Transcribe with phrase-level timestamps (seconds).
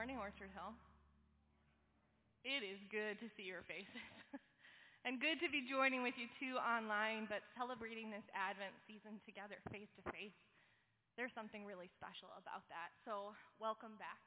[0.00, 0.72] morning, Orchard Hill.
[2.40, 4.00] It is good to see your faces.
[5.04, 9.60] and good to be joining with you too online, but celebrating this Advent season together
[9.68, 10.32] face to face.
[11.20, 12.96] There's something really special about that.
[13.04, 14.24] So welcome back.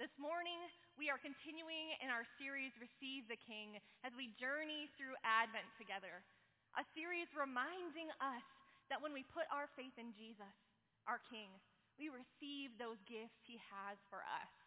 [0.00, 0.56] This morning,
[0.96, 3.76] we are continuing in our series, Receive the King,
[4.08, 6.24] as we journey through Advent together.
[6.80, 8.46] A series reminding us
[8.88, 10.56] that when we put our faith in Jesus,
[11.04, 11.52] our King,
[12.00, 14.61] we receive those gifts he has for us.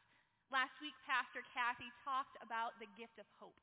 [0.53, 3.57] Last week, Pastor Kathy talked about the gift of hope.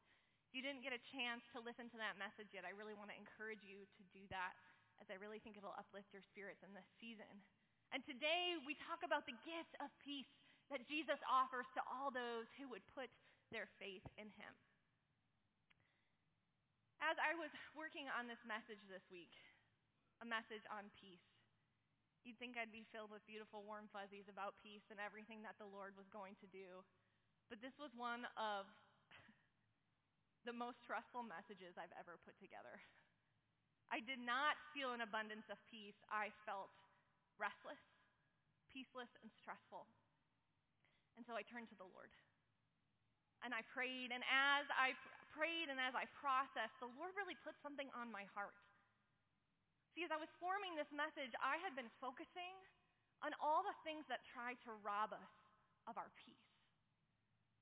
[0.51, 3.15] If you didn't get a chance to listen to that message yet, I really want
[3.15, 4.59] to encourage you to do that
[4.99, 7.31] as I really think it'll uplift your spirits in this season.
[7.95, 10.29] And today, we talk about the gift of peace
[10.75, 13.09] that Jesus offers to all those who would put
[13.55, 14.53] their faith in him.
[16.99, 19.33] As I was working on this message this week,
[20.23, 21.32] a message on peace,
[22.23, 25.67] You'd think I'd be filled with beautiful warm fuzzies about peace and everything that the
[25.67, 26.87] Lord was going to do.
[27.51, 28.71] But this was one of
[30.47, 32.79] the most stressful messages I've ever put together.
[33.91, 35.99] I did not feel an abundance of peace.
[36.09, 36.71] I felt
[37.43, 37.83] restless,
[38.71, 39.83] peaceless, and stressful.
[41.19, 42.09] And so I turned to the Lord.
[43.43, 44.95] And I prayed, and as I
[45.35, 48.62] prayed and as I processed, the Lord really put something on my heart.
[49.93, 52.57] See, as I was forming this message, I had been focusing
[53.21, 55.35] on all the things that try to rob us
[55.85, 56.49] of our peace,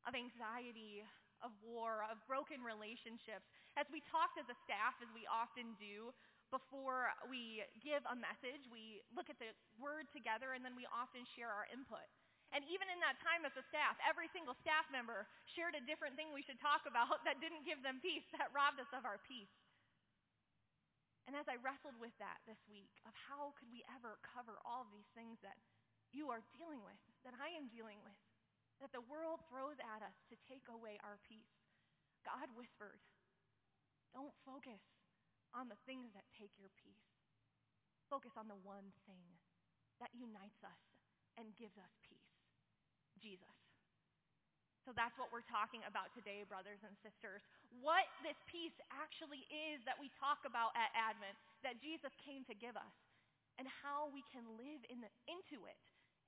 [0.07, 1.03] of anxiety,
[1.43, 3.51] of war, of broken relationships.
[3.75, 6.15] As we talked as a staff, as we often do,
[6.55, 9.51] before we give a message, we look at the
[9.83, 12.07] word together and then we often share our input.
[12.51, 16.19] And even in that time as a staff, every single staff member shared a different
[16.19, 19.19] thing we should talk about that didn't give them peace, that robbed us of our
[19.27, 19.51] peace.
[21.31, 24.83] And as I wrestled with that this week of how could we ever cover all
[24.83, 25.55] of these things that
[26.11, 28.19] you are dealing with, that I am dealing with,
[28.83, 31.55] that the world throws at us to take away our peace,
[32.27, 32.99] God whispered,
[34.11, 34.83] don't focus
[35.55, 37.07] on the things that take your peace.
[38.11, 39.39] Focus on the one thing
[40.03, 40.83] that unites us
[41.39, 42.35] and gives us peace,
[43.23, 43.60] Jesus.
[44.85, 47.45] So that's what we're talking about today, brothers and sisters.
[47.85, 52.57] What this peace actually is that we talk about at Advent, that Jesus came to
[52.57, 52.97] give us,
[53.61, 55.79] and how we can live in the, into it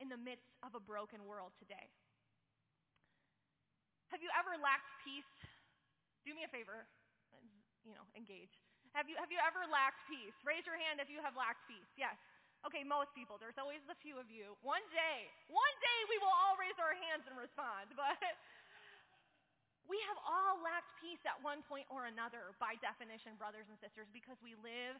[0.04, 1.88] in the midst of a broken world today.
[4.12, 5.32] Have you ever lacked peace?
[6.28, 6.84] Do me a favor,
[7.88, 8.52] you know, engage.
[8.92, 10.36] Have you, have you ever lacked peace?
[10.44, 11.88] Raise your hand if you have lacked peace.
[11.96, 12.20] Yes.
[12.62, 13.42] Okay, most people.
[13.42, 14.54] There's always the few of you.
[14.62, 17.90] One day, one day we will all raise our hands and respond.
[17.98, 18.22] But
[19.90, 24.06] we have all lacked peace at one point or another by definition, brothers and sisters,
[24.14, 24.94] because we live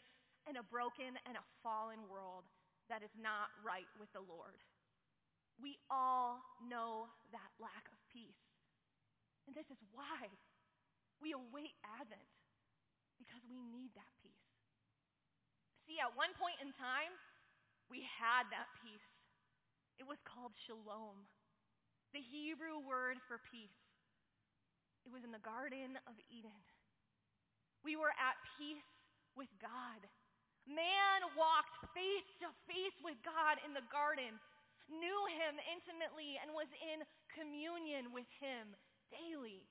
[0.51, 2.51] in a broken and a fallen world
[2.91, 4.59] that is not right with the Lord.
[5.63, 8.43] We all know that lack of peace.
[9.47, 10.27] And this is why
[11.23, 12.27] we await Advent,
[13.23, 14.51] because we need that peace.
[15.87, 17.15] See, at one point in time,
[17.93, 19.05] we had that peace.
[20.01, 21.29] It was called shalom,
[22.17, 23.77] the Hebrew word for peace.
[25.05, 26.57] It was in the Garden of Eden.
[27.85, 28.89] We were at peace
[29.37, 30.01] with God.
[30.65, 34.41] Man walked face to face with God in the garden,
[34.89, 37.05] knew him intimately, and was in
[37.37, 38.73] communion with him
[39.13, 39.69] daily.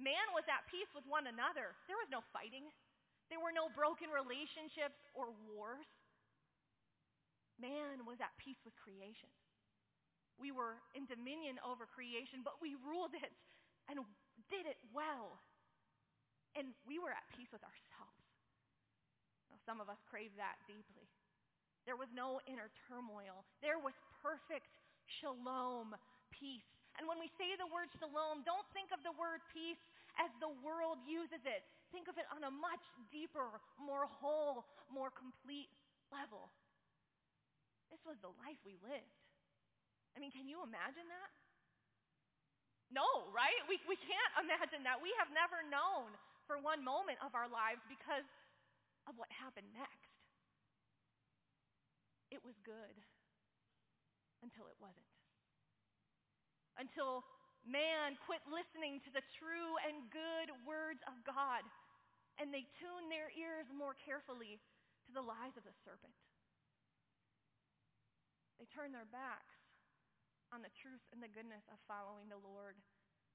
[0.00, 1.76] Man was at peace with one another.
[1.90, 2.70] There was no fighting.
[3.28, 5.84] There were no broken relationships or wars
[7.58, 9.30] man was at peace with creation.
[10.38, 13.34] We were in dominion over creation, but we ruled it
[13.90, 13.98] and
[14.48, 15.42] did it well.
[16.54, 18.22] And we were at peace with ourselves.
[19.50, 21.06] Now, some of us crave that deeply.
[21.86, 23.42] There was no inner turmoil.
[23.64, 24.70] There was perfect
[25.18, 25.96] shalom,
[26.30, 26.66] peace.
[26.98, 29.80] And when we say the word shalom, don't think of the word peace
[30.18, 31.62] as the world uses it.
[31.94, 35.70] Think of it on a much deeper, more whole, more complete
[36.10, 36.50] level.
[37.88, 39.16] This was the life we lived.
[40.16, 41.30] I mean, can you imagine that?
[42.88, 43.56] No, right?
[43.68, 45.00] We, we can't imagine that.
[45.00, 46.16] We have never known
[46.48, 48.24] for one moment of our lives because
[49.04, 50.08] of what happened next.
[52.32, 52.96] It was good
[54.40, 55.12] until it wasn't.
[56.80, 57.24] Until
[57.64, 61.64] man quit listening to the true and good words of God
[62.38, 64.62] and they tuned their ears more carefully
[65.06, 66.14] to the lies of the serpent.
[68.58, 69.56] They turned their backs
[70.50, 72.74] on the truth and the goodness of following the Lord.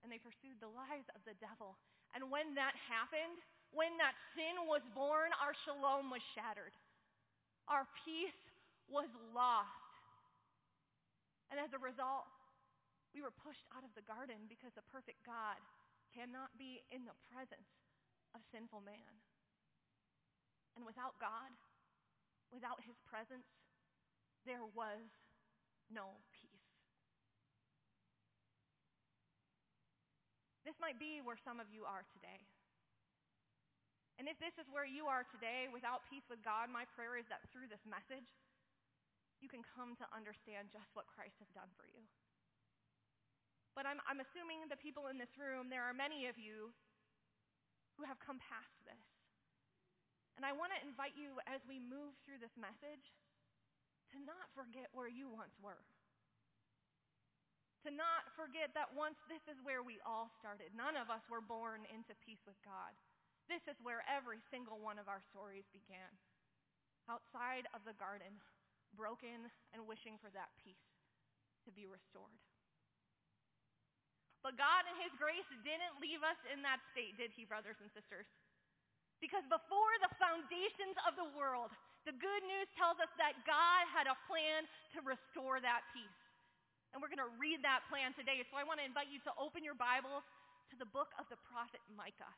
[0.04, 1.80] And they pursued the lies of the devil.
[2.12, 3.40] And when that happened,
[3.72, 6.76] when that sin was born, our shalom was shattered.
[7.72, 8.36] Our peace
[8.92, 9.72] was lost.
[11.50, 12.28] And as a result,
[13.14, 15.62] We were pushed out of the garden because the perfect God
[16.18, 17.70] cannot be in the presence
[18.34, 19.14] of sinful man.
[20.74, 21.54] And without God,
[22.50, 23.46] without his presence,
[24.46, 25.08] there was
[25.92, 26.54] no peace.
[30.64, 32.40] This might be where some of you are today.
[34.16, 37.28] And if this is where you are today without peace with God, my prayer is
[37.28, 38.30] that through this message,
[39.44, 42.00] you can come to understand just what Christ has done for you.
[43.76, 46.72] But I'm, I'm assuming the people in this room, there are many of you
[47.98, 49.04] who have come past this.
[50.38, 53.06] And I want to invite you as we move through this message
[54.14, 55.82] to not forget where you once were.
[57.84, 60.72] To not forget that once this is where we all started.
[60.72, 62.96] None of us were born into peace with God.
[63.52, 66.08] This is where every single one of our stories began.
[67.12, 68.40] Outside of the garden,
[68.96, 70.88] broken and wishing for that peace
[71.68, 72.40] to be restored.
[74.44, 77.92] But God in his grace didn't leave us in that state, did he, brothers and
[77.92, 78.28] sisters?
[79.24, 81.72] Because before the foundations of the world,
[82.04, 86.22] the good news tells us that God had a plan to restore that peace.
[86.92, 88.46] And we're going to read that plan today.
[88.52, 90.22] So I want to invite you to open your Bibles
[90.70, 92.30] to the book of the prophet Micah.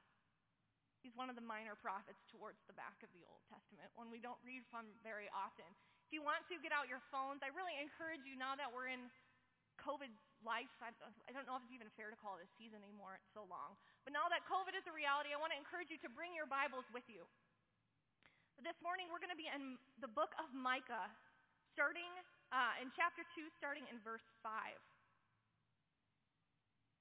[1.03, 4.17] He's one of the minor prophets towards the back of the Old Testament, one we
[4.17, 5.67] don't read from very often.
[6.09, 7.45] If you want to, get out your phones.
[7.45, 9.05] I really encourage you now that we're in
[9.77, 10.09] COVID
[10.41, 10.95] life, I
[11.35, 13.75] don't know if it's even fair to call it a season anymore, it's so long.
[14.07, 16.47] But now that COVID is a reality, I want to encourage you to bring your
[16.47, 17.27] Bibles with you.
[18.63, 21.11] This morning we're going to be in the book of Micah,
[21.75, 22.07] starting
[22.55, 24.47] uh, in chapter 2, starting in verse 5.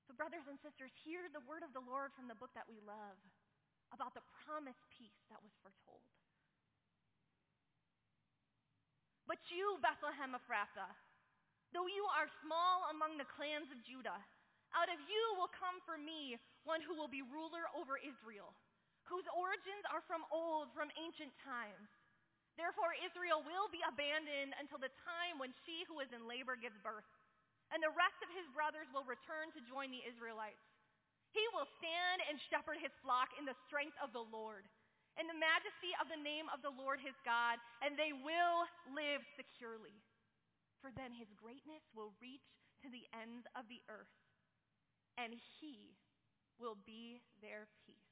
[0.05, 2.83] So, brothers and sisters, hear the word of the Lord from the book that we
[2.83, 3.17] love
[3.95, 6.03] about the promised peace that was foretold.
[9.31, 10.91] But you, Bethlehem Ephrathah,
[11.71, 14.19] though you are small among the clans of Judah,
[14.75, 16.35] out of you will come for me
[16.67, 18.53] one who will be ruler over Israel,
[19.09, 21.89] whose origins are from old, from ancient times.
[22.55, 26.79] Therefore, Israel will be abandoned until the time when she who is in labor gives
[26.81, 27.07] birth,
[27.75, 30.63] and the rest of his brothers will return to join the Israelites.
[31.35, 34.71] He will stand and shepherd his flock in the strength of the Lord,
[35.19, 39.27] in the majesty of the name of the Lord his God, and they will live
[39.35, 39.99] securely.
[40.79, 42.47] For then his greatness will reach
[42.85, 44.15] to the ends of the earth,
[45.19, 45.99] and he
[46.61, 48.04] will be their peace.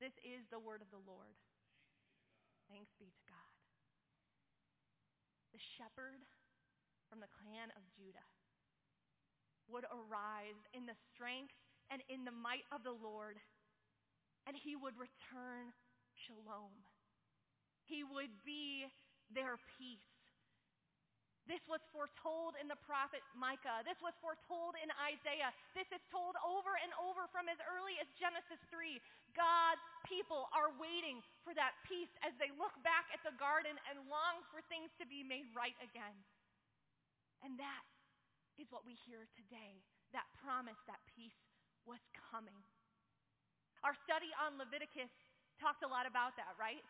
[0.00, 1.36] This is the word of the Lord.
[2.72, 3.52] Thanks be to God.
[5.52, 6.24] The shepherd
[7.12, 8.24] from the clan of Judah
[9.68, 11.52] would arise in the strength
[11.92, 13.36] and in the might of the Lord,
[14.48, 15.68] and he would return
[16.24, 16.72] shalom.
[17.84, 18.88] He would be
[19.28, 20.09] their peace.
[21.48, 23.82] This was foretold in the prophet Micah.
[23.82, 25.50] This was foretold in Isaiah.
[25.72, 29.00] This is told over and over from as early as Genesis 3.
[29.34, 34.06] God's people are waiting for that peace as they look back at the garden and
[34.06, 36.16] long for things to be made right again.
[37.42, 37.84] And that
[38.60, 39.80] is what we hear today
[40.12, 41.38] that promise, that peace
[41.86, 42.02] was
[42.34, 42.58] coming.
[43.86, 45.10] Our study on Leviticus
[45.62, 46.82] talked a lot about that, right?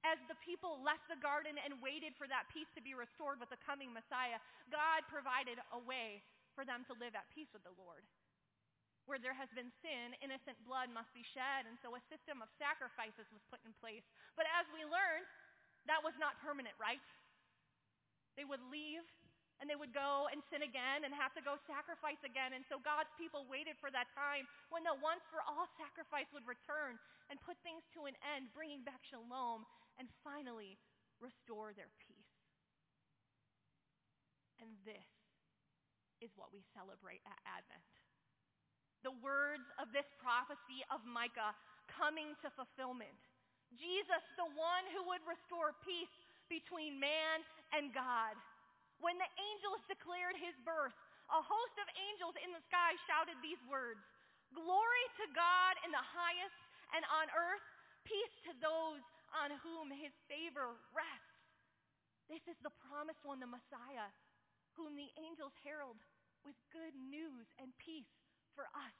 [0.00, 3.52] As the people left the garden and waited for that peace to be restored with
[3.52, 4.40] the coming Messiah,
[4.72, 6.24] God provided a way
[6.56, 8.00] for them to live at peace with the Lord.
[9.04, 12.48] Where there has been sin, innocent blood must be shed, and so a system of
[12.56, 14.04] sacrifices was put in place.
[14.40, 15.28] But as we learned,
[15.84, 17.02] that was not permanent, right?
[18.40, 19.04] They would leave
[19.60, 22.56] and they would go and sin again and have to go sacrifice again.
[22.56, 26.48] And so God's people waited for that time when the once for all sacrifice would
[26.48, 26.96] return
[27.28, 29.68] and put things to an end, bringing back shalom
[30.00, 30.80] and finally
[31.20, 32.32] restore their peace.
[34.64, 35.12] And this
[36.24, 37.84] is what we celebrate at Advent.
[39.04, 41.52] The words of this prophecy of Micah
[41.88, 43.16] coming to fulfillment.
[43.76, 46.12] Jesus, the one who would restore peace
[46.48, 47.44] between man
[47.76, 48.36] and God.
[49.00, 50.96] When the angels declared his birth,
[51.32, 54.02] a host of angels in the sky shouted these words
[54.50, 56.58] Glory to God in the highest,
[56.90, 57.62] and on earth,
[58.02, 58.98] peace to those
[59.34, 61.38] on whom his favor rests.
[62.26, 64.10] This is the promised one, the Messiah,
[64.78, 65.98] whom the angels herald
[66.46, 68.10] with good news and peace
[68.54, 68.96] for us,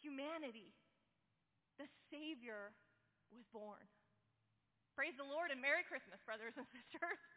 [0.00, 0.72] humanity.
[1.80, 2.76] The Savior
[3.32, 3.82] was born.
[4.92, 7.20] Praise the Lord and Merry Christmas, brothers and sisters.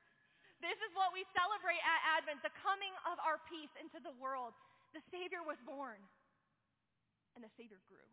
[0.62, 4.54] This is what we celebrate at Advent, the coming of our peace into the world.
[4.94, 5.98] The Savior was born,
[7.34, 8.06] and the Savior grew.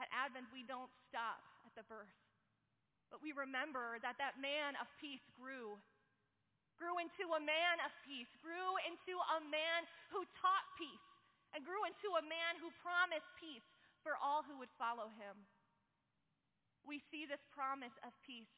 [0.00, 2.16] At Advent, we don't stop at the birth,
[3.12, 5.76] but we remember that that man of peace grew,
[6.80, 11.08] grew into a man of peace, grew into a man who taught peace,
[11.52, 13.64] and grew into a man who promised peace
[14.00, 15.36] for all who would follow him.
[16.88, 18.48] We see this promise of peace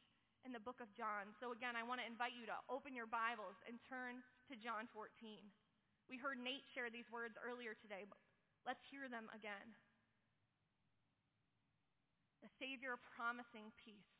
[0.46, 1.34] in the book of John.
[1.42, 4.86] So, again, I want to invite you to open your Bibles and turn to John
[4.94, 5.10] 14.
[6.06, 8.18] We heard Nate share these words earlier today, but
[8.62, 9.74] let's hear them again.
[12.40, 14.16] The Savior promising peace.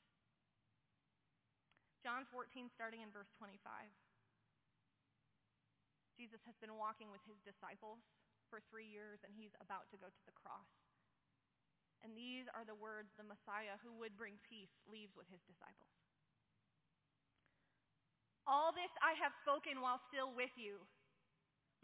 [2.05, 3.61] John 14, starting in verse 25.
[6.17, 8.01] Jesus has been walking with his disciples
[8.53, 10.69] for three years, and he's about to go to the cross.
[12.01, 15.93] And these are the words the Messiah who would bring peace leaves with his disciples.
[18.49, 20.81] All this I have spoken while still with you.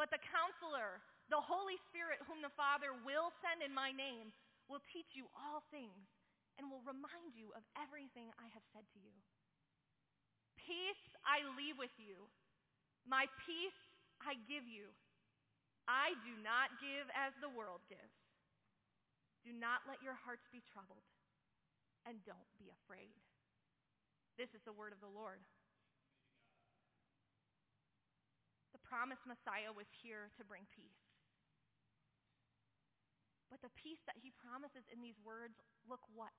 [0.00, 4.32] But the counselor, the Holy Spirit, whom the Father will send in my name,
[4.68, 6.15] will teach you all things
[6.56, 9.12] and will remind you of everything I have said to you.
[10.56, 12.26] Peace I leave with you.
[13.06, 13.80] My peace
[14.24, 14.90] I give you.
[15.86, 18.18] I do not give as the world gives.
[19.46, 21.06] Do not let your hearts be troubled,
[22.02, 23.14] and don't be afraid.
[24.34, 25.38] This is the word of the Lord.
[28.74, 31.05] The promised Messiah was here to bring peace.
[33.50, 35.54] But the peace that he promises in these words
[35.86, 36.34] look what?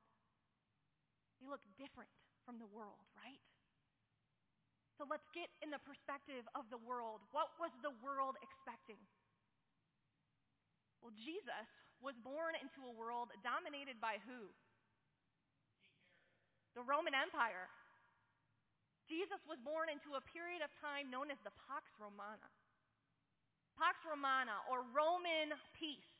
[1.40, 2.12] They look different
[2.44, 3.40] from the world, right?
[4.98, 7.22] So let's get in the perspective of the world.
[7.30, 8.98] What was the world expecting?
[11.06, 11.70] Well, Jesus
[12.02, 14.50] was born into a world dominated by who?
[16.74, 17.70] The Roman Empire.
[19.06, 22.50] Jesus was born into a period of time known as the Pax Romana.
[23.78, 26.17] Pax Romana, or Roman peace.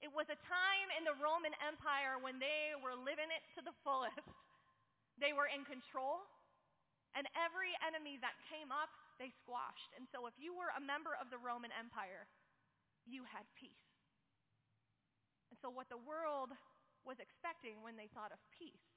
[0.00, 3.76] It was a time in the Roman Empire when they were living it to the
[3.84, 4.24] fullest.
[5.20, 6.24] They were in control,
[7.12, 8.88] and every enemy that came up,
[9.20, 9.92] they squashed.
[10.00, 12.24] And so if you were a member of the Roman Empire,
[13.04, 13.84] you had peace.
[15.52, 16.56] And so what the world
[17.04, 18.88] was expecting when they thought of peace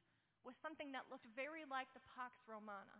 [0.48, 2.96] was something that looked very like the Pax Romana.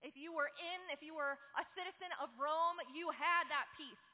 [0.00, 4.04] If you were in, if you were a citizen of Rome, you had that peace.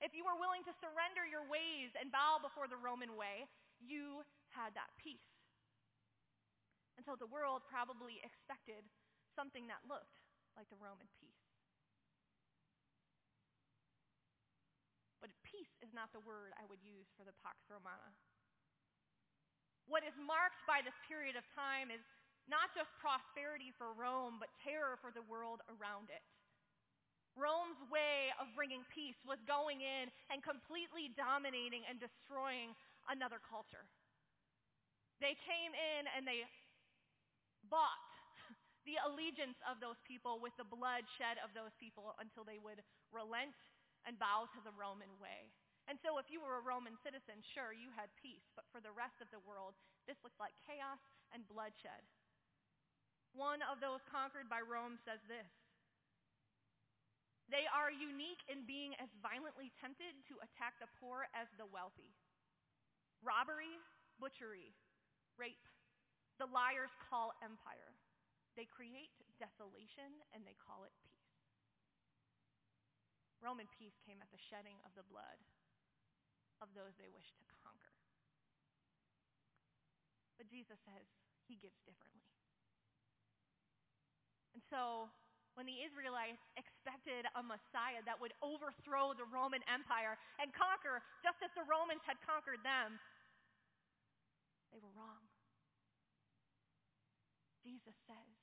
[0.00, 3.44] If you were willing to surrender your ways and bow before the Roman way,
[3.80, 5.28] you had that peace.
[7.04, 8.84] So the world probably expected
[9.32, 10.20] something that looked
[10.52, 11.44] like the Roman peace.
[15.20, 18.12] But peace is not the word I would use for the Pax Romana.
[19.88, 22.04] What is marked by this period of time is
[22.48, 26.24] not just prosperity for Rome, but terror for the world around it.
[27.38, 32.74] Rome's way of bringing peace was going in and completely dominating and destroying
[33.06, 33.86] another culture.
[35.22, 36.48] They came in and they
[37.68, 38.08] bought
[38.88, 42.80] the allegiance of those people with the blood shed of those people until they would
[43.12, 43.54] relent
[44.08, 45.52] and bow to the Roman way.
[45.88, 48.94] And so if you were a Roman citizen, sure, you had peace, but for the
[48.94, 51.02] rest of the world, this looked like chaos
[51.34, 52.00] and bloodshed.
[53.34, 55.50] One of those conquered by Rome says this
[57.50, 62.14] They are unique in being as violently tempted to attack the poor as the wealthy.
[63.26, 63.74] Robbery,
[64.22, 64.70] butchery,
[65.34, 65.66] rape,
[66.38, 67.98] the liars call empire.
[68.54, 69.10] They create
[69.42, 71.26] desolation and they call it peace.
[73.42, 75.42] Roman peace came at the shedding of the blood
[76.62, 77.96] of those they wish to conquer.
[80.38, 81.08] But Jesus says
[81.50, 82.30] he gives differently.
[84.54, 85.10] And so
[85.58, 91.42] when the Israelites expected a Messiah that would overthrow the Roman Empire and conquer just
[91.42, 92.96] as the Romans had conquered them,
[94.70, 95.26] they were wrong.
[97.60, 98.34] Jesus says,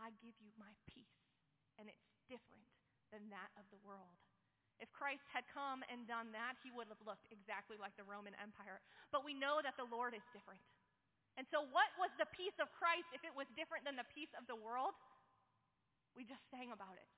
[0.00, 1.20] I give you my peace,
[1.76, 2.66] and it's different
[3.12, 4.16] than that of the world.
[4.80, 8.32] If Christ had come and done that, he would have looked exactly like the Roman
[8.40, 8.80] Empire.
[9.12, 10.64] But we know that the Lord is different.
[11.36, 14.32] And so, what was the peace of Christ if it was different than the peace
[14.40, 14.96] of the world?
[16.20, 17.08] We just sang about it.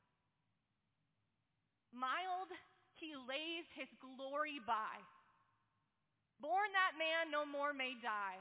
[1.90, 2.54] Mild,
[3.02, 4.94] he lays his glory by.
[6.38, 8.38] Born that man no more may die.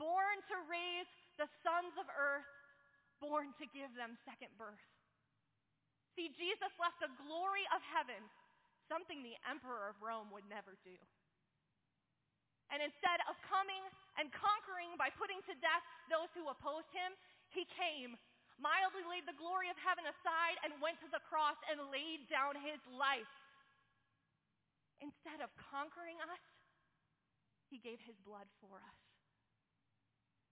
[0.00, 2.48] Born to raise the sons of earth,
[3.20, 4.80] born to give them second birth.
[6.16, 8.24] See, Jesus left the glory of heaven,
[8.88, 10.96] something the emperor of Rome would never do.
[12.72, 13.84] And instead of coming
[14.16, 17.12] and conquering by putting to death those who opposed him,
[17.52, 18.16] he came,
[18.60, 22.56] mildly laid the glory of heaven aside, and went to the cross and laid down
[22.60, 23.30] his life.
[25.00, 26.44] Instead of conquering us,
[27.72, 29.00] he gave his blood for us.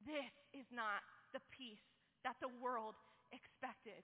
[0.09, 1.05] This is not
[1.37, 1.85] the peace
[2.25, 2.97] that the world
[3.31, 4.01] expected.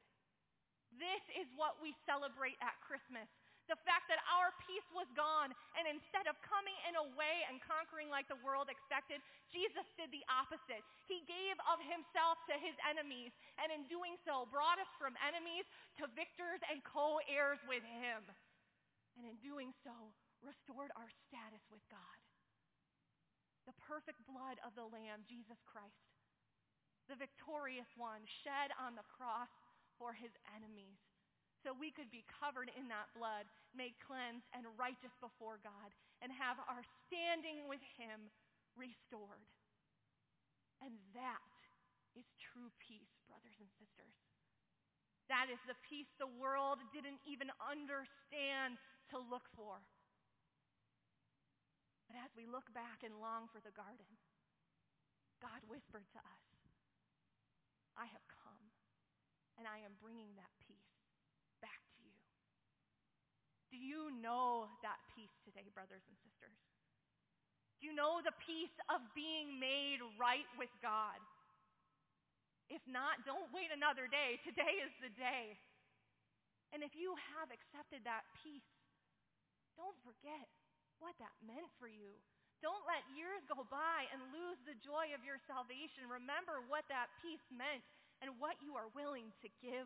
[0.95, 3.27] This is what we celebrate at Christmas.
[3.67, 7.59] The fact that our peace was gone, and instead of coming in a way and
[7.59, 9.19] conquering like the world expected,
[9.51, 10.87] Jesus did the opposite.
[11.11, 15.67] He gave of himself to his enemies, and in doing so, brought us from enemies
[15.99, 18.23] to victors and co heirs with him.
[19.19, 19.95] And in doing so,
[20.47, 22.19] restored our status with God.
[23.67, 26.07] The perfect blood of the Lamb, Jesus Christ,
[27.11, 29.51] the victorious one, shed on the cross
[29.99, 31.06] for his enemies
[31.67, 33.43] so we could be covered in that blood,
[33.75, 35.91] made cleansed and righteous before God,
[36.23, 38.31] and have our standing with him
[38.79, 39.51] restored.
[40.79, 41.51] And that
[42.15, 44.15] is true peace, brothers and sisters.
[45.27, 48.79] That is the peace the world didn't even understand
[49.11, 49.83] to look for.
[52.07, 54.07] But as we look back and long for the garden,
[55.43, 56.47] God whispered to us,
[57.99, 58.71] I have come,
[59.59, 60.95] and I am bringing that peace
[61.61, 62.23] back to you.
[63.77, 66.57] Do you know that peace today, brothers and sisters?
[67.77, 71.21] Do you know the peace of being made right with God?
[72.73, 74.41] If not, don't wait another day.
[74.49, 75.61] Today is the day.
[76.73, 78.65] And if you have accepted that peace,
[79.77, 80.49] don't forget
[80.97, 82.17] what that meant for you.
[82.65, 86.09] Don't let years go by and lose the joy of your salvation.
[86.09, 87.85] Remember what that peace meant
[88.25, 89.85] and what you are willing to give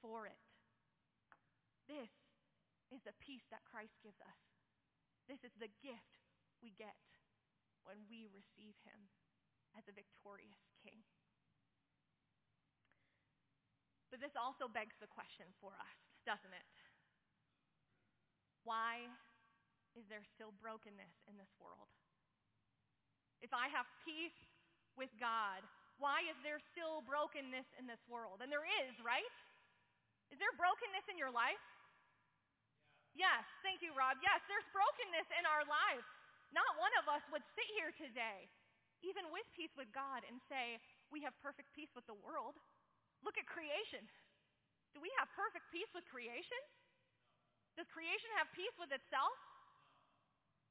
[0.00, 0.40] for it.
[1.92, 2.08] This
[2.94, 4.40] is the peace that Christ gives us.
[5.28, 6.24] This is the gift
[6.64, 6.96] we get
[7.84, 9.00] when we receive him
[9.76, 11.04] as a victorious king.
[14.08, 16.68] But this also begs the question for us, doesn't it?
[18.64, 19.04] Why
[19.92, 21.92] is there still brokenness in this world?
[23.44, 24.36] If I have peace
[24.96, 25.62] with God,
[26.00, 28.40] why is there still brokenness in this world?
[28.40, 29.34] And there is, right?
[30.32, 31.60] Is there brokenness in your life?
[33.18, 34.14] Yes, thank you, Rob.
[34.22, 36.06] Yes, there's brokenness in our lives.
[36.54, 38.46] Not one of us would sit here today,
[39.02, 40.78] even with peace with God, and say,
[41.10, 42.54] we have perfect peace with the world.
[43.26, 44.06] Look at creation.
[44.94, 46.62] Do we have perfect peace with creation?
[47.74, 49.34] Does creation have peace with itself?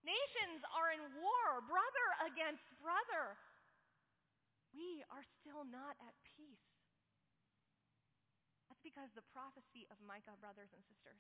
[0.07, 3.35] Nations are in war, brother against brother.
[4.71, 6.63] We are still not at peace.
[8.71, 11.19] That's because the prophecy of Micah, brothers and sisters,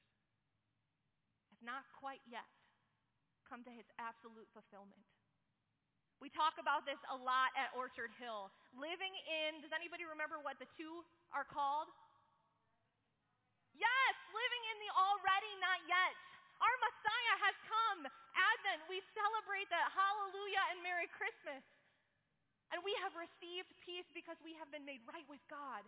[1.57, 2.45] has not quite yet
[3.49, 5.01] come to his absolute fulfillment.
[6.21, 8.53] We talk about this a lot at Orchard Hill.
[8.77, 11.01] Living in, does anybody remember what the two
[11.33, 11.89] are called?
[13.73, 16.13] Yes, living in the already not yet.
[16.57, 18.01] Our Messiah has come.
[18.33, 19.93] Advent, we celebrate that.
[19.93, 21.61] Hallelujah and Merry Christmas.
[22.73, 25.85] And we have received peace because we have been made right with God.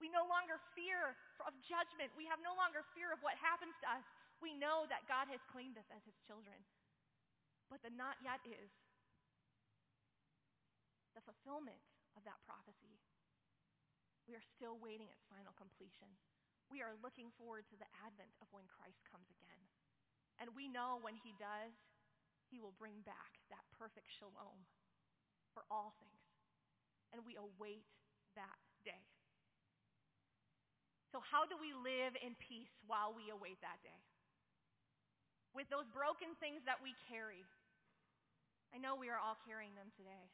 [0.00, 2.12] We no longer fear of judgment.
[2.16, 4.04] We have no longer fear of what happens to us
[4.40, 6.56] we know that God has claimed us as his children.
[7.66, 8.70] But the not yet is
[11.16, 11.80] the fulfillment
[12.14, 13.00] of that prophecy.
[14.28, 16.10] We are still waiting its final completion.
[16.68, 19.62] We are looking forward to the advent of when Christ comes again.
[20.42, 21.72] And we know when he does,
[22.50, 24.66] he will bring back that perfect shalom
[25.54, 26.26] for all things.
[27.14, 27.86] And we await
[28.34, 29.06] that day.
[31.14, 34.02] So how do we live in peace while we await that day?
[35.56, 37.40] With those broken things that we carry.
[38.70, 40.28] I know we are all carrying them today.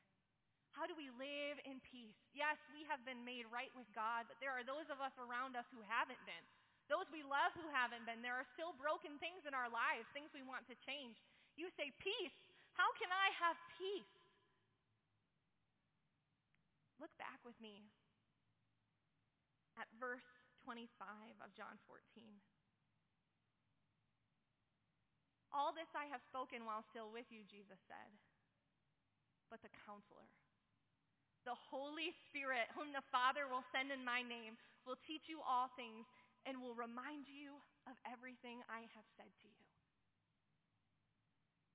[0.75, 2.19] How do we live in peace?
[2.35, 5.55] Yes, we have been made right with God, but there are those of us around
[5.55, 6.45] us who haven't been.
[6.91, 8.25] Those we love who haven't been.
[8.25, 11.21] There are still broken things in our lives, things we want to change.
[11.55, 12.35] You say, peace.
[12.75, 14.17] How can I have peace?
[16.99, 17.85] Look back with me
[19.77, 20.25] at verse
[20.65, 20.89] 25
[21.45, 22.01] of John 14.
[25.53, 28.11] All this I have spoken while still with you, Jesus said.
[29.53, 30.25] But the counselor,
[31.45, 34.57] the Holy Spirit, whom the Father will send in my name,
[34.88, 36.09] will teach you all things
[36.49, 39.62] and will remind you of everything I have said to you.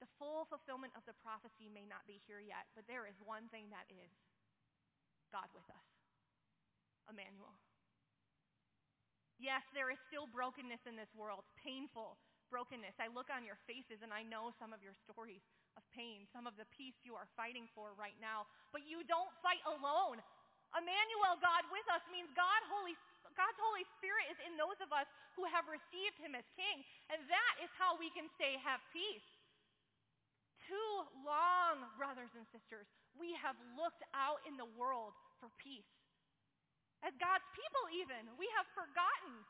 [0.02, 3.50] The full fulfillment of the prophecy may not be here yet, but there is one
[3.50, 4.10] thing that is
[5.34, 5.88] God with us.
[7.10, 7.56] Emmanuel.
[9.38, 12.18] Yes, there is still brokenness in this world, painful,
[12.50, 12.96] brokenness.
[12.98, 15.44] I look on your faces and I know some of your stories
[15.76, 18.48] of pain, some of the peace you are fighting for right now.
[18.74, 20.20] But you don't fight alone.
[20.76, 22.96] Emmanuel, God with us, means God, Holy,
[23.38, 25.08] God's Holy Spirit is in those of us
[25.40, 26.84] who have received him as king.
[27.14, 29.24] And that is how we can say have peace.
[30.68, 35.88] Too long, brothers and sisters, we have looked out in the world for peace.
[37.06, 39.46] As God's people even, we have forgotten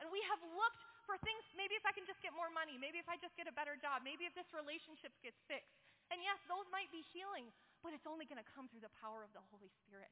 [0.00, 2.98] And we have looked for things, maybe if I can just get more money, maybe
[2.98, 5.78] if I just get a better job, maybe if this relationship gets fixed.
[6.10, 9.22] And yes, those might be healing, but it's only going to come through the power
[9.22, 10.10] of the Holy Spirit.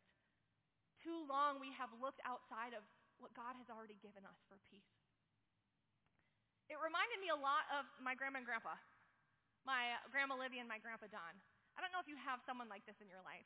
[1.02, 2.86] Too long we have looked outside of
[3.18, 4.88] what God has already given us for peace.
[6.72, 8.74] It reminded me a lot of my grandma and grandpa,
[9.68, 11.34] my grandma Livy and my grandpa Don.
[11.76, 13.44] I don't know if you have someone like this in your life.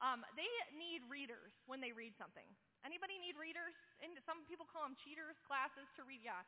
[0.00, 2.46] Um, they need readers when they read something.
[2.86, 3.76] Anybody need readers?
[4.00, 6.24] And some people call them cheaters, classes to read.
[6.24, 6.40] Yeah,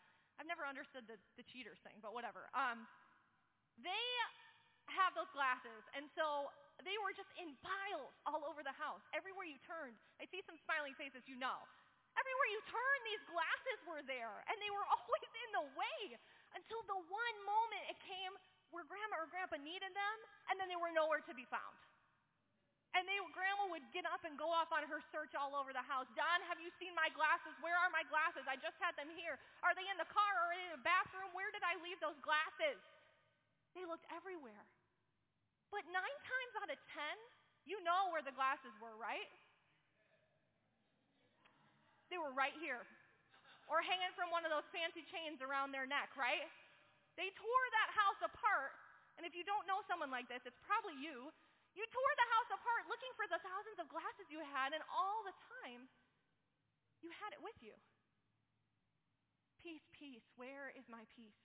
[0.42, 2.50] I've never understood the, the cheaters thing, but whatever.
[2.50, 2.82] Um,
[3.78, 4.06] they
[4.90, 6.50] have those glasses, and so
[6.82, 9.06] they were just in piles all over the house.
[9.14, 11.62] Everywhere you turned, I see some smiling faces, you know.
[12.18, 16.18] Everywhere you turned, these glasses were there, and they were always in the way
[16.58, 18.34] until the one moment it came
[18.74, 20.16] where grandma or grandpa needed them,
[20.50, 21.78] and then they were nowhere to be found.
[22.92, 25.80] And they, grandma would get up and go off on her search all over the
[25.80, 26.04] house.
[26.12, 27.56] Don, have you seen my glasses?
[27.64, 28.44] Where are my glasses?
[28.44, 29.40] I just had them here.
[29.64, 31.32] Are they in the car or in the bathroom?
[31.32, 32.76] Where did I leave those glasses?
[33.72, 34.60] They looked everywhere.
[35.72, 37.16] But nine times out of ten,
[37.64, 39.32] you know where the glasses were, right?
[42.12, 42.84] They were right here.
[43.72, 46.44] Or hanging from one of those fancy chains around their neck, right?
[47.16, 48.76] They tore that house apart.
[49.16, 51.32] And if you don't know someone like this, it's probably you.
[51.72, 55.24] You tore the house apart looking for the thousands of glasses you had, and all
[55.24, 55.88] the time,
[57.00, 57.72] you had it with you.
[59.64, 61.38] Peace, peace, where is my peace?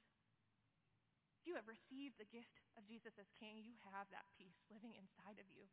[1.40, 4.98] If you have received the gift of Jesus as King, you have that peace living
[4.98, 5.64] inside of you.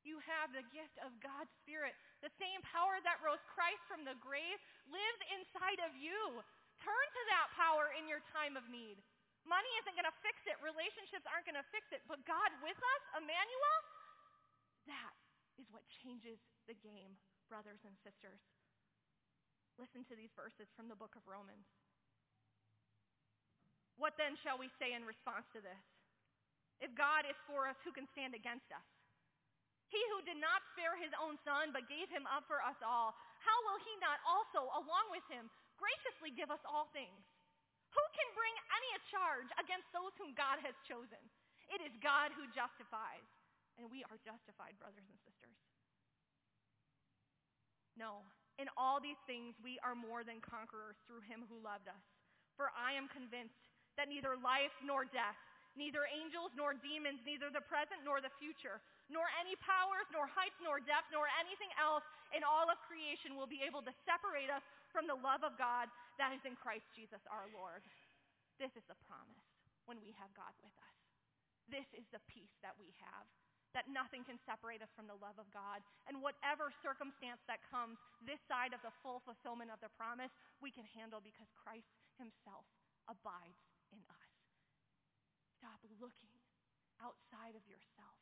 [0.00, 1.92] You have the gift of God's Spirit.
[2.24, 4.56] The same power that rose Christ from the grave
[4.88, 6.40] lives inside of you.
[6.80, 8.96] Turn to that power in your time of need.
[9.50, 10.54] Money isn't going to fix it.
[10.62, 12.06] Relationships aren't going to fix it.
[12.06, 13.78] But God with us, Emmanuel,
[14.86, 15.10] that
[15.58, 16.38] is what changes
[16.70, 17.18] the game,
[17.50, 18.38] brothers and sisters.
[19.74, 21.66] Listen to these verses from the book of Romans.
[23.98, 25.82] What then shall we say in response to this?
[26.78, 28.86] If God is for us, who can stand against us?
[29.90, 33.18] He who did not spare his own son, but gave him up for us all,
[33.42, 37.18] how will he not also, along with him, graciously give us all things?
[37.90, 41.20] Who can bring any a charge against those whom God has chosen?
[41.70, 43.26] It is God who justifies,
[43.78, 45.58] and we are justified, brothers and sisters.
[47.94, 48.26] No,
[48.58, 52.04] in all these things we are more than conquerors through him who loved us.
[52.58, 53.56] For I am convinced
[53.94, 55.38] that neither life nor death,
[55.78, 60.54] neither angels nor demons, neither the present nor the future, nor any powers, nor height,
[60.62, 64.62] nor depth, nor anything else in all of creation will be able to separate us
[64.90, 67.82] from the love of God that is in Christ Jesus our Lord.
[68.60, 69.46] This is the promise
[69.88, 70.96] when we have God with us.
[71.70, 73.26] This is the peace that we have,
[73.72, 75.80] that nothing can separate us from the love of God.
[76.10, 80.74] And whatever circumstance that comes this side of the full fulfillment of the promise, we
[80.74, 82.66] can handle because Christ himself
[83.06, 83.62] abides
[83.94, 84.30] in us.
[85.62, 86.34] Stop looking
[87.00, 88.18] outside of yourself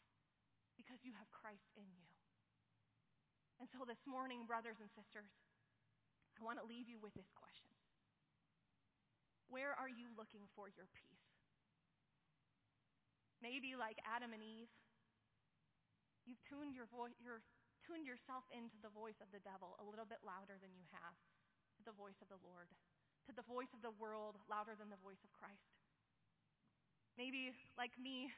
[0.78, 2.06] because you have Christ in you.
[3.58, 5.26] And so this morning, brothers and sisters,
[6.38, 7.74] I want to leave you with this question.
[9.50, 11.26] Where are you looking for your peace?
[13.42, 14.70] Maybe like Adam and Eve,
[16.26, 17.42] you've tuned, your vo- your,
[17.82, 21.18] tuned yourself into the voice of the devil a little bit louder than you have
[21.78, 22.70] to the voice of the Lord,
[23.26, 25.74] to the voice of the world louder than the voice of Christ.
[27.14, 28.30] Maybe, like me,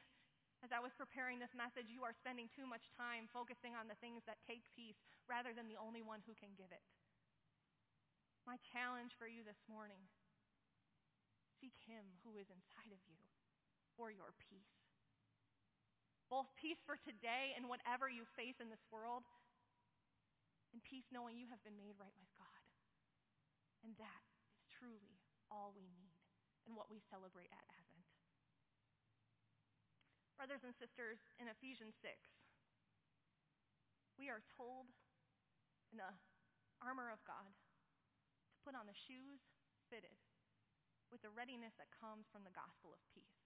[0.61, 3.97] as I was preparing this message, you are spending too much time focusing on the
[3.97, 6.85] things that take peace rather than the only one who can give it.
[8.45, 10.01] My challenge for you this morning
[11.61, 13.21] seek Him who is inside of you
[13.93, 14.81] for your peace.
[16.25, 19.27] Both peace for today and whatever you face in this world,
[20.71, 22.63] and peace knowing you have been made right with God.
[23.83, 24.23] And that
[24.55, 25.19] is truly
[25.51, 26.15] all we need
[26.65, 28.07] and what we celebrate at Advent.
[30.39, 32.15] Brothers and sisters, in Ephesians 6,
[34.17, 34.89] we are told
[35.93, 36.09] in the
[36.81, 37.53] armor of God
[38.61, 39.41] put on the shoes
[39.89, 40.15] fitted
[41.09, 43.41] with the readiness that comes from the gospel of peace.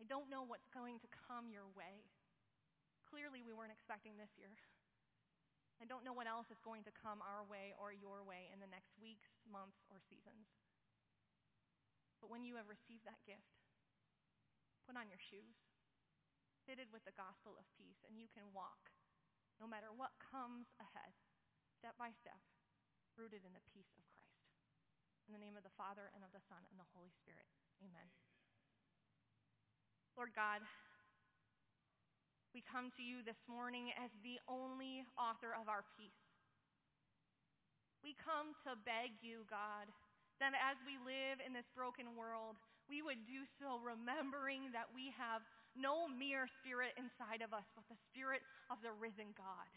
[0.00, 2.08] I don't know what's going to come your way.
[3.04, 4.54] Clearly, we weren't expecting this year.
[5.80, 8.60] I don't know what else is going to come our way or your way in
[8.60, 10.48] the next weeks, months, or seasons.
[12.20, 13.56] But when you have received that gift,
[14.84, 15.56] put on your shoes,
[16.68, 18.92] fitted with the gospel of peace, and you can walk
[19.56, 21.12] no matter what comes ahead,
[21.76, 22.40] step by step,
[23.20, 24.40] rooted in the peace of Christ.
[25.28, 27.44] In the name of the Father, and of the Son, and the Holy Spirit.
[27.84, 28.08] Amen.
[30.16, 30.64] Lord God,
[32.56, 36.24] we come to you this morning as the only author of our peace.
[38.00, 39.92] We come to beg you, God,
[40.40, 42.56] that as we live in this broken world,
[42.88, 45.44] we would do so remembering that we have
[45.76, 48.40] no mere spirit inside of us, but the spirit
[48.72, 49.68] of the risen God.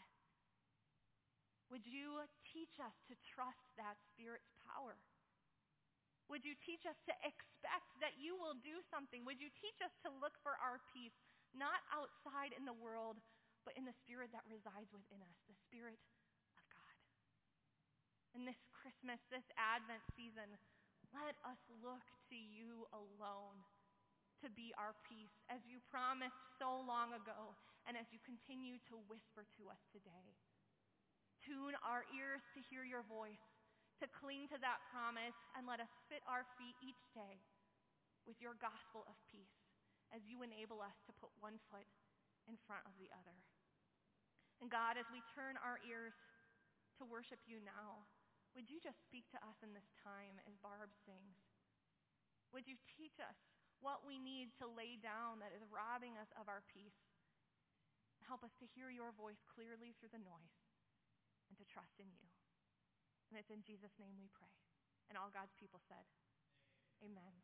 [1.70, 4.94] Would you teach us to trust that spirit's power?
[6.30, 9.26] Would you teach us to expect that you will do something?
[9.28, 11.18] Would you teach us to look for our peace,
[11.52, 13.20] not outside in the world,
[13.66, 15.98] but in the spirit that resides within us, the spirit
[16.56, 16.96] of God?
[18.38, 20.48] In this Christmas, this Advent season,
[21.12, 23.60] let us look to you alone
[24.40, 27.56] to be our peace, as you promised so long ago,
[27.88, 30.36] and as you continue to whisper to us today.
[31.44, 33.44] Tune our ears to hear your voice,
[34.00, 37.36] to cling to that promise, and let us fit our feet each day
[38.24, 39.60] with your gospel of peace
[40.08, 41.84] as you enable us to put one foot
[42.48, 43.36] in front of the other.
[44.64, 46.16] And God, as we turn our ears
[46.96, 48.08] to worship you now,
[48.56, 51.36] would you just speak to us in this time as Barb sings?
[52.56, 53.36] Would you teach us
[53.84, 56.96] what we need to lay down that is robbing us of our peace?
[58.24, 60.63] Help us to hear your voice clearly through the noise
[61.54, 62.26] and to trust in you.
[63.30, 64.50] And it's in Jesus' name we pray.
[65.06, 66.02] And all God's people said,
[66.98, 67.22] Amen.
[67.22, 67.43] Amen.